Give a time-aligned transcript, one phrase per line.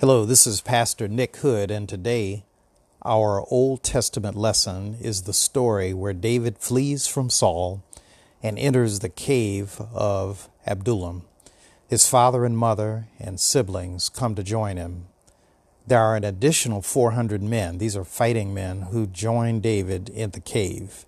[0.00, 2.44] Hello, this is Pastor Nick Hood, and today
[3.04, 7.82] our Old Testament lesson is the story where David flees from Saul
[8.40, 11.22] and enters the cave of Adullam.
[11.88, 15.06] His father and mother and siblings come to join him.
[15.84, 20.38] There are an additional 400 men, these are fighting men, who join David in the
[20.38, 21.06] cave.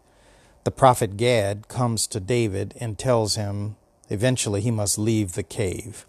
[0.65, 3.77] The prophet Gad comes to David and tells him
[4.09, 6.07] eventually he must leave the cave.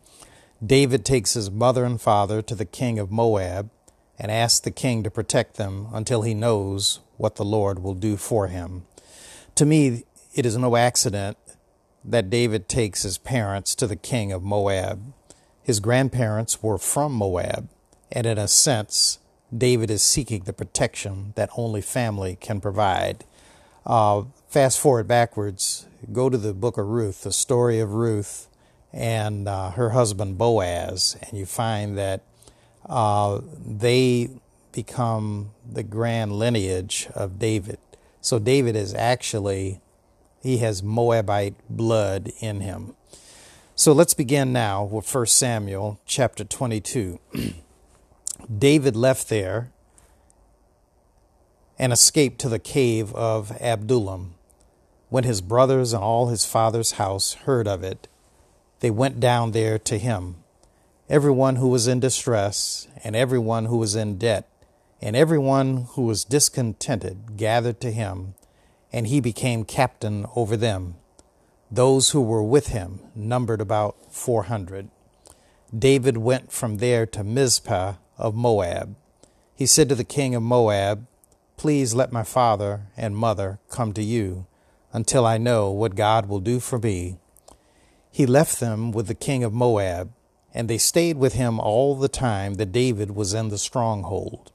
[0.64, 3.72] David takes his mother and father to the king of Moab
[4.20, 8.16] and asks the king to protect them until he knows what the Lord will do
[8.16, 8.86] for him.
[9.56, 10.04] To me,
[10.36, 11.38] it is no accident
[12.06, 15.14] that David takes his parents to the king of Moab.
[15.64, 17.68] His grandparents were from Moab,
[18.12, 19.18] and in a sense,
[19.56, 23.26] David is seeking the protection that only family can provide.
[23.86, 28.48] Uh, fast forward backwards, go to the book of Ruth, the story of Ruth
[28.94, 32.22] and uh, her husband Boaz, and you find that
[32.88, 34.30] uh, they
[34.72, 37.80] become the grand lineage of David.
[38.22, 39.82] So David is actually,
[40.42, 42.96] he has Moabite blood in him.
[43.76, 47.20] So let's begin now with 1 Samuel chapter 22.
[48.58, 49.72] David left there
[51.80, 54.36] and escaped to the cave of Adullam.
[55.10, 58.08] When his brothers and all his father's house heard of it,
[58.82, 60.36] they went down there to him.
[61.08, 64.48] Everyone who was in distress, and everyone who was in debt,
[65.02, 68.34] and everyone who was discontented gathered to him,
[68.92, 70.96] and he became captain over them.
[71.70, 74.90] Those who were with him numbered about four hundred.
[75.78, 78.96] David went from there to Mizpah of Moab.
[79.56, 81.08] He said to the king of Moab,
[81.56, 84.48] Please let my father and mother come to you
[84.92, 87.18] until I know what God will do for me
[88.12, 90.12] he left them with the king of Moab,
[90.54, 94.52] and they stayed with him all the time that David was in the stronghold.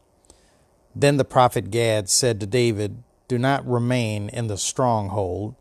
[0.94, 5.54] Then the prophet Gad said to David, Do not remain in the stronghold,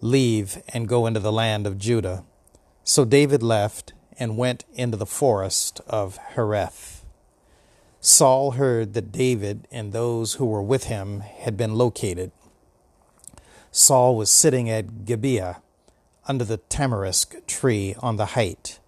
[0.00, 2.24] leave and go into the land of Judah.
[2.82, 7.04] So David left and went into the forest of Hereth.
[8.00, 12.32] Saul heard that David and those who were with him had been located.
[13.70, 15.62] Saul was sitting at Gibeah
[16.26, 18.78] under the tamarisk tree on the height,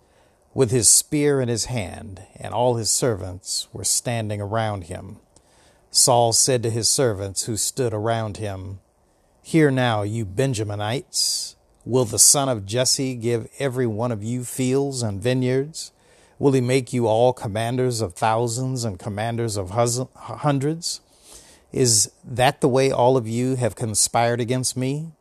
[0.54, 5.18] with his spear in his hand, and all his servants were standing around him.
[5.90, 8.80] Saul said to his servants who stood around him,
[9.42, 11.54] Hear now, you Benjaminites,
[11.84, 15.92] will the son of Jesse give every one of you fields and vineyards?
[16.38, 21.00] Will he make you all commanders of thousands and commanders of hundreds?
[21.72, 25.12] Is that the way all of you have conspired against me?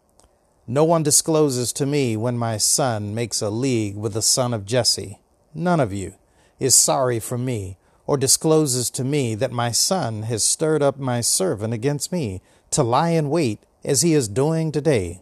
[0.68, 4.66] No one discloses to me when my son makes a league with the son of
[4.66, 5.20] Jesse.
[5.54, 6.16] None of you
[6.60, 7.78] is sorry for me,
[8.08, 12.82] or discloses to me that my son has stirred up my servant against me to
[12.82, 15.22] lie in wait as he is doing today.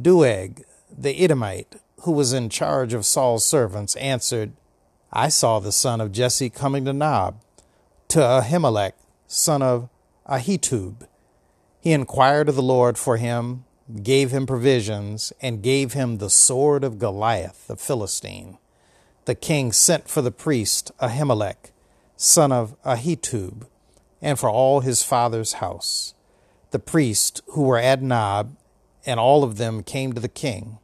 [0.00, 4.52] Doeg, the Edomite, who was in charge of Saul's servants, answered,
[5.12, 7.38] I saw the son of Jesse coming to Nob,
[8.08, 8.94] to Ahimelech,
[9.26, 9.90] son of
[10.26, 11.06] Ahitub.
[11.80, 13.64] He inquired of the Lord for him,
[14.02, 18.58] gave him provisions, and gave him the sword of Goliath the Philistine.
[19.24, 21.72] The king sent for the priest Ahimelech,
[22.16, 23.66] son of Ahitub,
[24.20, 26.14] and for all his father's house.
[26.70, 28.56] The priests who were at Nob,
[29.04, 30.78] and all of them came to the king.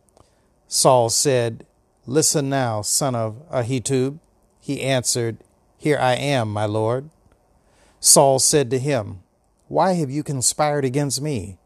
[0.67, 1.65] Saul said,
[2.07, 4.19] Listen now, son of Ahitub.
[4.61, 5.39] He answered,
[5.79, 7.11] Here I am, my lord.
[8.01, 9.21] Saul said to him,
[9.69, 11.59] Why have you conspired against me?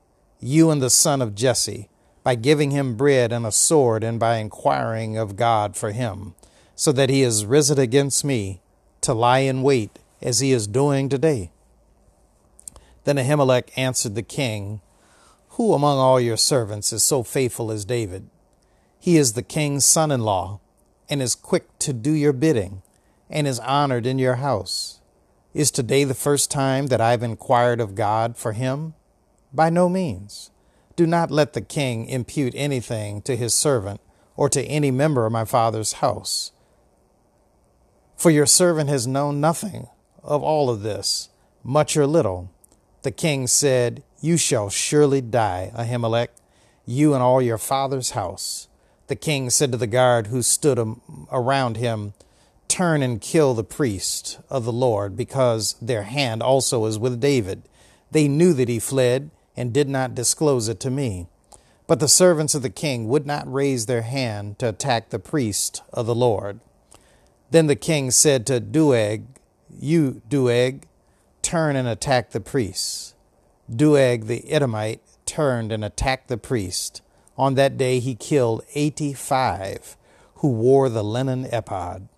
[0.42, 1.88] You and the son of Jesse,
[2.24, 6.34] by giving him bread and a sword, and by inquiring of God for him,
[6.74, 8.60] so that he is risen against me
[9.00, 11.50] to lie in wait as he is doing today.
[13.04, 14.80] Then Ahimelech answered the king,
[15.50, 18.28] Who among all your servants is so faithful as David?
[18.98, 20.60] He is the king's son in law,
[21.08, 22.82] and is quick to do your bidding,
[23.28, 25.00] and is honored in your house.
[25.52, 28.94] Is today the first time that I have inquired of God for him?
[29.52, 30.50] By no means.
[30.96, 34.00] Do not let the king impute anything to his servant
[34.36, 36.52] or to any member of my father's house.
[38.16, 39.88] For your servant has known nothing
[40.22, 41.28] of all of this,
[41.62, 42.50] much or little.
[43.02, 46.28] The king said, You shall surely die, Ahimelech,
[46.86, 48.68] you and all your father's house.
[49.08, 50.78] The king said to the guard who stood
[51.30, 52.14] around him,
[52.68, 57.64] Turn and kill the priest of the Lord, because their hand also is with David.
[58.12, 61.26] They knew that he fled and did not disclose it to me.
[61.86, 65.82] But the servants of the king would not raise their hand to attack the priest
[65.92, 66.60] of the Lord.
[67.50, 69.24] Then the king said to Doeg,
[69.68, 70.86] You, Doeg,
[71.42, 73.14] turn and attack the priests.
[73.74, 77.02] Doeg the Edomite turned and attacked the priest.
[77.36, 79.96] On that day he killed eighty five
[80.36, 82.08] who wore the linen ephod.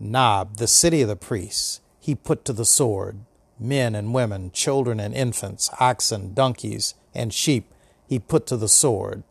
[0.00, 3.20] Nob, the city of the priests, he put to the sword.
[3.58, 7.72] Men and women, children and infants, oxen, donkeys, and sheep
[8.06, 9.22] he put to the sword.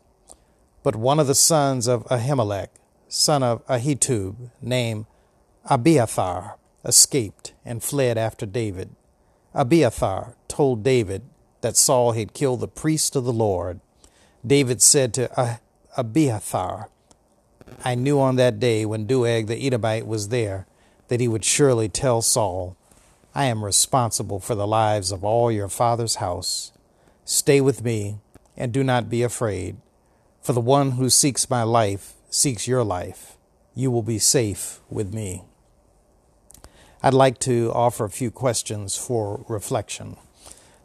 [0.82, 2.70] But one of the sons of Ahimelech,
[3.08, 5.06] son of Ahitub, named
[5.70, 8.90] Abiathar, escaped and fled after David.
[9.54, 11.24] Abiathar told David
[11.62, 13.80] that Saul had killed the priest of the Lord.
[14.46, 15.60] David said to ah,
[15.96, 16.90] Abiathar,
[17.86, 20.68] I knew on that day when Doeg the Edomite was there
[21.08, 22.76] that he would surely tell Saul,
[23.36, 26.72] I am responsible for the lives of all your father's house.
[27.26, 28.20] Stay with me
[28.56, 29.78] and do not be afraid,
[30.42, 33.38] for the one who seeks my life seeks your life.
[33.76, 35.44] You will be safe with me.
[37.02, 40.18] I'd like to offer a few questions for reflection.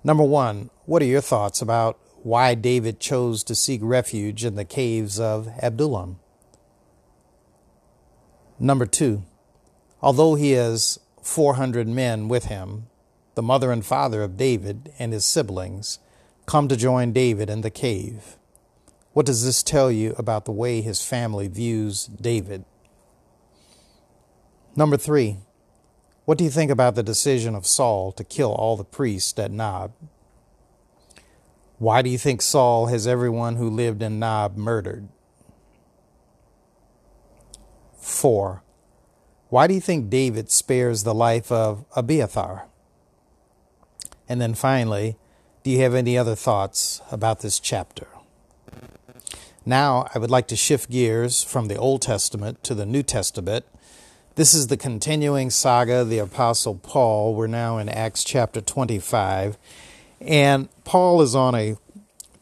[0.05, 4.65] Number one, what are your thoughts about why David chose to seek refuge in the
[4.65, 6.19] caves of Adullam?
[8.59, 9.23] Number two,
[10.03, 12.87] although he has 400 men with him,
[13.35, 15.99] the mother and father of David and his siblings
[16.47, 18.39] come to join David in the cave.
[19.13, 22.65] What does this tell you about the way his family views David?
[24.75, 25.37] Number three,
[26.25, 29.51] what do you think about the decision of Saul to kill all the priests at
[29.51, 29.93] Nob?
[31.79, 35.09] Why do you think Saul has everyone who lived in Nob murdered?
[38.01, 38.63] 4.
[39.49, 42.67] Why do you think David spares the life of Abiathar?
[44.29, 45.17] And then finally,
[45.63, 48.09] do you have any other thoughts about this chapter?
[49.65, 53.65] Now, I would like to shift gears from the Old Testament to the New Testament.
[54.35, 57.35] This is the continuing saga of the Apostle Paul.
[57.35, 59.57] We're now in Acts chapter 25.
[60.21, 61.77] And Paul is on a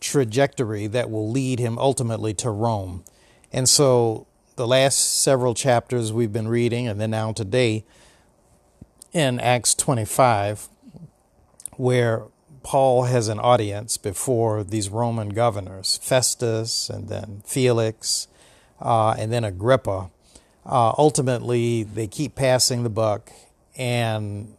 [0.01, 3.05] trajectory that will lead him ultimately to Rome.
[3.53, 4.27] And so
[4.57, 7.85] the last several chapters we've been reading, and then now today
[9.13, 10.69] in Acts 25,
[11.77, 12.25] where
[12.63, 18.29] Paul has an audience before these Roman governors, Festus and then Felix
[18.81, 20.11] uh, and then Agrippa.
[20.65, 23.31] Uh, ultimately, they keep passing the buck,
[23.77, 24.57] and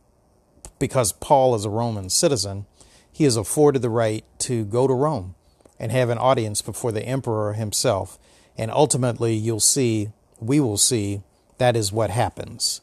[0.78, 2.68] because Paul is a Roman citizen,
[3.12, 5.34] he is afforded the right to go to Rome
[5.80, 8.20] and have an audience before the emperor himself
[8.58, 10.10] and ultimately, you'll see,
[10.40, 11.22] we will see,
[11.58, 12.82] that is what happens.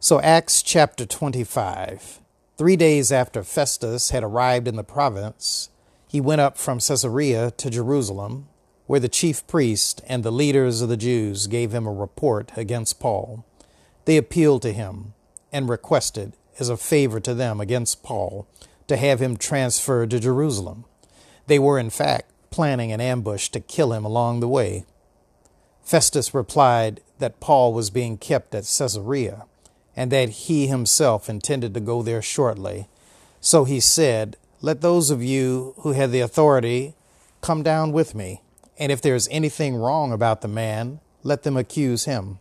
[0.00, 2.20] So, Acts chapter 25.
[2.58, 5.70] Three days after Festus had arrived in the province,
[6.08, 8.48] he went up from Caesarea to Jerusalem,
[8.86, 13.00] where the chief priest and the leaders of the Jews gave him a report against
[13.00, 13.44] Paul.
[14.04, 15.14] They appealed to him
[15.52, 18.46] and requested, as a favor to them against Paul,
[18.88, 20.84] to have him transferred to Jerusalem.
[21.46, 24.84] They were, in fact, planning an ambush to kill him along the way.
[25.82, 29.44] Festus replied that Paul was being kept at Caesarea
[29.94, 32.88] and that he himself intended to go there shortly.
[33.40, 36.94] So he said, Let those of you who have the authority
[37.40, 38.40] come down with me,
[38.78, 42.38] and if there is anything wrong about the man, let them accuse him.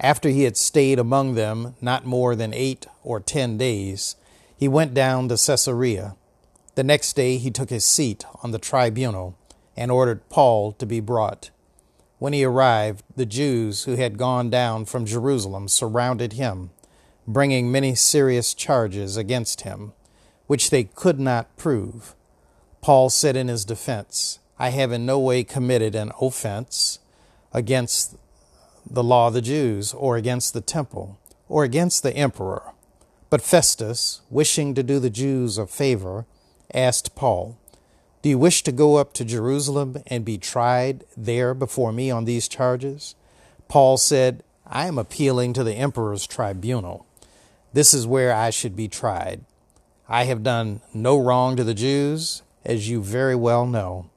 [0.00, 4.16] After he had stayed among them not more than eight or ten days,
[4.56, 6.16] he went down to Caesarea.
[6.74, 9.36] The next day he took his seat on the tribunal
[9.76, 11.50] and ordered Paul to be brought.
[12.18, 16.70] When he arrived, the Jews who had gone down from Jerusalem surrounded him,
[17.26, 19.92] bringing many serious charges against him,
[20.46, 22.14] which they could not prove.
[22.80, 26.98] Paul said in his defense, I have in no way committed an offense
[27.52, 28.16] against
[28.90, 32.72] the law of the Jews, or against the temple, or against the emperor.
[33.30, 36.26] But Festus, wishing to do the Jews a favor,
[36.72, 37.58] asked Paul,
[38.28, 42.26] do you wish to go up to Jerusalem and be tried there before me on
[42.26, 43.14] these charges?
[43.68, 47.06] Paul said, I am appealing to the emperor's tribunal.
[47.72, 49.46] This is where I should be tried.
[50.10, 54.10] I have done no wrong to the Jews, as you very well know.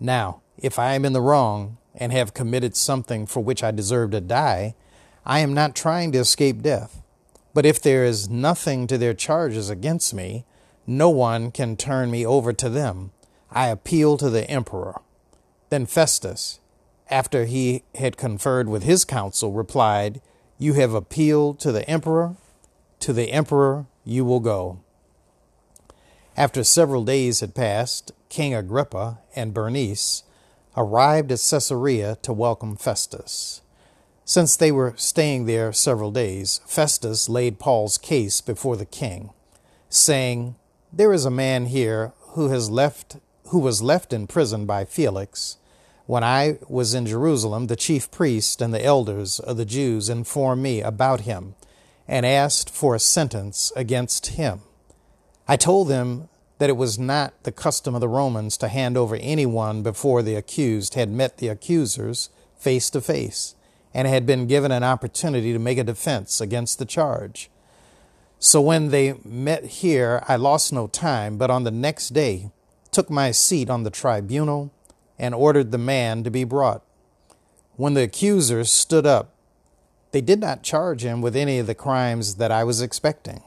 [0.00, 4.12] Now, if I am in the wrong and have committed something for which I deserve
[4.12, 4.74] to die,
[5.26, 7.02] I am not trying to escape death.
[7.52, 10.46] But if there is nothing to their charges against me,
[10.86, 13.10] no one can turn me over to them
[13.52, 15.00] I appeal to the emperor.
[15.70, 16.60] Then Festus,
[17.08, 20.20] after he had conferred with his council, replied,
[20.58, 22.36] You have appealed to the emperor?
[23.00, 24.80] To the emperor you will go.
[26.36, 30.22] After several days had passed, King Agrippa and Bernice
[30.76, 33.62] arrived at Caesarea to welcome Festus.
[34.24, 39.30] Since they were staying there several days, Festus laid Paul's case before the king,
[39.88, 40.54] saying,
[40.92, 43.16] There is a man here who has left
[43.50, 45.56] who was left in prison by Felix.
[46.06, 50.62] When I was in Jerusalem, the chief priest and the elders of the Jews informed
[50.62, 51.56] me about him
[52.06, 54.60] and asked for a sentence against him.
[55.48, 56.28] I told them
[56.58, 60.36] that it was not the custom of the Romans to hand over anyone before the
[60.36, 63.56] accused had met the accusers face to face
[63.92, 67.50] and had been given an opportunity to make a defense against the charge.
[68.38, 72.50] So when they met here, I lost no time, but on the next day
[72.90, 74.72] took my seat on the tribunal
[75.18, 76.82] and ordered the man to be brought.
[77.76, 79.32] When the accusers stood up,
[80.12, 83.42] they did not charge him with any of the crimes that I was expecting.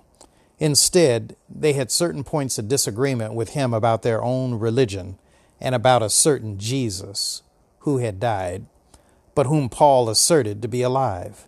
[0.59, 5.17] Instead, they had certain points of disagreement with him about their own religion
[5.59, 7.41] and about a certain Jesus
[7.79, 8.65] who had died
[9.35, 11.47] but whom Paul asserted to be alive.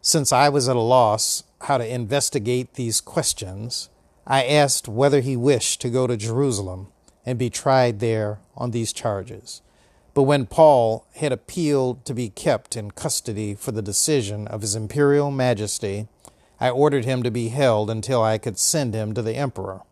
[0.00, 3.90] Since I was at a loss how to investigate these questions,
[4.26, 6.88] I asked whether he wished to go to Jerusalem
[7.28, 9.60] and be tried there on these charges.
[10.14, 14.74] But when Paul had appealed to be kept in custody for the decision of his
[14.74, 16.08] imperial majesty,
[16.58, 19.82] I ordered him to be held until I could send him to the emperor.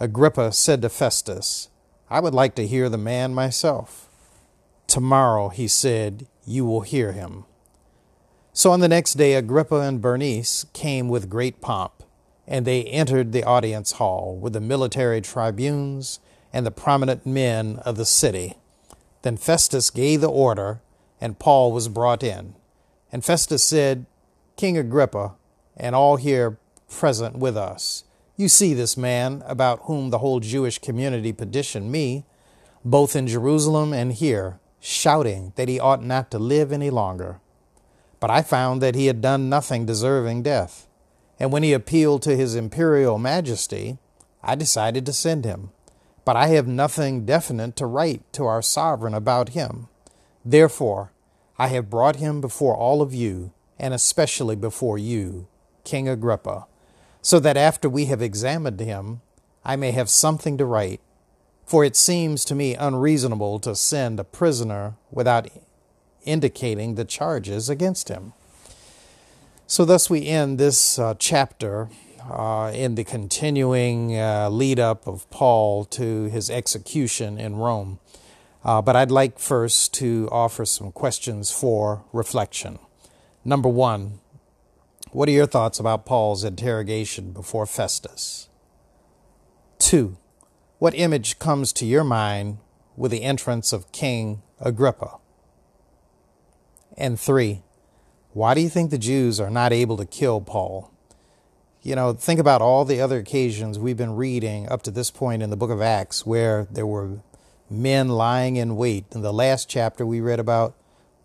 [0.00, 1.68] Agrippa said to Festus,
[2.10, 4.08] I would like to hear the man myself.
[4.88, 7.44] Tomorrow, he said, you will hear him.
[8.52, 12.02] So on the next day, Agrippa and Bernice came with great pomp,
[12.44, 16.18] and they entered the audience hall with the military tribunes
[16.52, 18.54] and the prominent men of the city.
[19.22, 20.80] Then Festus gave the order,
[21.20, 22.54] and Paul was brought in.
[23.12, 24.06] And Festus said,
[24.56, 25.34] King Agrippa,
[25.76, 28.04] and all here present with us,
[28.36, 32.24] you see this man about whom the whole Jewish community petitioned me,
[32.84, 37.40] both in Jerusalem and here shouting that he ought not to live any longer.
[38.20, 40.86] But I found that he had done nothing deserving death.
[41.40, 43.98] And when he appealed to his imperial majesty,
[44.42, 45.70] I decided to send him.
[46.26, 49.88] But I have nothing definite to write to our sovereign about him.
[50.44, 51.12] Therefore,
[51.58, 55.48] I have brought him before all of you, and especially before you,
[55.84, 56.66] King Agrippa,
[57.22, 59.22] so that after we have examined him,
[59.64, 61.00] I may have something to write
[61.66, 65.48] for it seems to me unreasonable to send a prisoner without
[66.24, 68.32] indicating the charges against him.
[69.66, 71.88] So, thus, we end this uh, chapter
[72.30, 77.98] uh, in the continuing uh, lead up of Paul to his execution in Rome.
[78.64, 82.78] Uh, but I'd like first to offer some questions for reflection.
[83.44, 84.18] Number one,
[85.12, 88.48] what are your thoughts about Paul's interrogation before Festus?
[89.78, 90.16] Two,
[90.78, 92.58] what image comes to your mind
[92.96, 95.18] with the entrance of King Agrippa?
[96.96, 97.62] And three,
[98.32, 100.90] why do you think the Jews are not able to kill Paul?
[101.86, 105.40] You know, think about all the other occasions we've been reading up to this point
[105.40, 107.20] in the book of Acts where there were
[107.70, 109.04] men lying in wait.
[109.14, 110.74] In the last chapter, we read about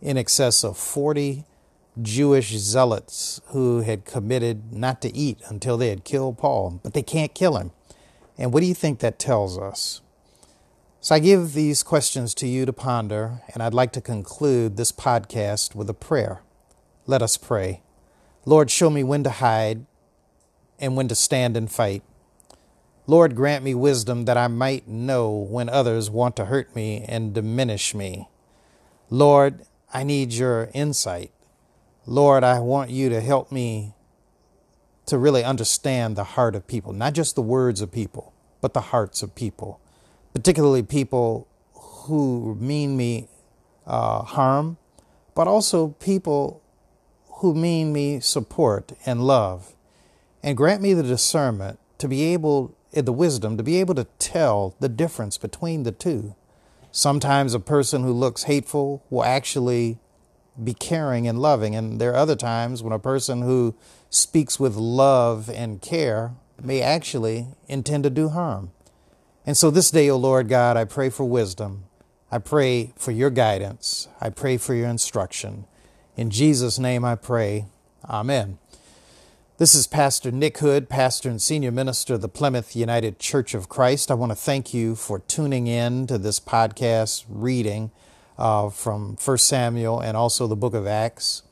[0.03, 1.45] in excess of 40
[1.99, 7.01] Jewish zealots who had committed not to eat until they had killed Paul, but they
[7.01, 7.71] can't kill him.
[8.37, 10.01] And what do you think that tells us?
[10.99, 14.91] So I give these questions to you to ponder, and I'd like to conclude this
[14.91, 16.43] podcast with a prayer.
[17.07, 17.81] Let us pray.
[18.45, 19.87] Lord, show me when to hide
[20.81, 22.03] and when to stand and fight.
[23.07, 27.33] Lord, grant me wisdom that I might know when others want to hurt me and
[27.33, 28.27] diminish me.
[29.09, 31.31] Lord, I need your insight.
[32.05, 33.93] Lord, I want you to help me
[35.05, 38.81] to really understand the heart of people, not just the words of people, but the
[38.81, 39.79] hearts of people,
[40.33, 43.27] particularly people who mean me
[43.85, 44.77] uh, harm,
[45.35, 46.61] but also people
[47.39, 49.75] who mean me support and love.
[50.43, 54.07] And grant me the discernment to be able, eh, the wisdom to be able to
[54.19, 56.35] tell the difference between the two.
[56.91, 59.99] Sometimes a person who looks hateful will actually
[60.61, 61.75] be caring and loving.
[61.75, 63.75] And there are other times when a person who
[64.09, 68.71] speaks with love and care may actually intend to do harm.
[69.45, 71.85] And so this day, O Lord God, I pray for wisdom.
[72.31, 74.07] I pray for your guidance.
[74.19, 75.65] I pray for your instruction.
[76.15, 77.65] In Jesus' name I pray.
[78.05, 78.57] Amen.
[79.61, 83.69] This is Pastor Nick Hood, pastor and senior minister of the Plymouth United Church of
[83.69, 84.09] Christ.
[84.09, 87.91] I want to thank you for tuning in to this podcast reading
[88.39, 91.43] uh, from 1 Samuel and also the book of Acts.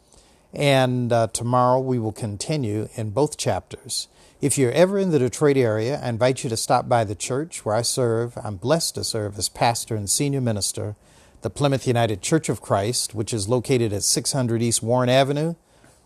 [0.51, 4.07] And uh, tomorrow we will continue in both chapters.
[4.41, 7.63] If you're ever in the Detroit area, I invite you to stop by the church
[7.63, 8.39] where I serve.
[8.43, 10.95] I'm blessed to serve as pastor and senior minister.
[11.41, 15.53] the Plymouth United Church of Christ, which is located at 600 East Warren Avenue,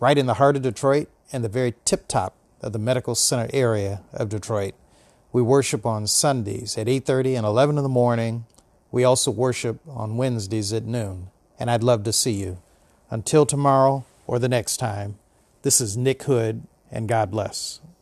[0.01, 3.49] right in the heart of Detroit and the very tip top of the medical center
[3.51, 4.75] area of Detroit.
[5.33, 8.45] We worship on Sundays at 8:30 and 11 in the morning.
[8.91, 12.59] We also worship on Wednesdays at noon, and I'd love to see you.
[13.09, 15.15] Until tomorrow or the next time,
[15.63, 17.79] this is Nick Hood, and God bless.